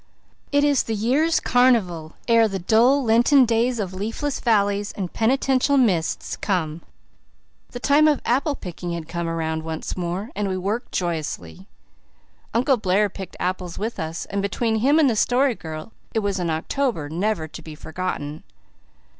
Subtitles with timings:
[0.51, 5.77] It is the year's carnival ere the dull Lenten days of leafless valleys and penitential
[5.77, 6.81] mists come.
[7.69, 11.67] The time of apple picking had come around once more and we worked joyously.
[12.51, 16.39] Uncle Blair picked apples with us, and between him and the Story Girl it was
[16.39, 18.41] an October never to be forgotten.